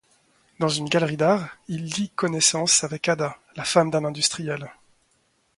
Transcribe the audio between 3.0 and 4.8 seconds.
Ada, la femme d'un industriel.